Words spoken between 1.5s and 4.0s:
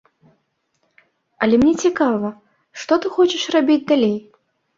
мне цікава, што ты хочаш рабіць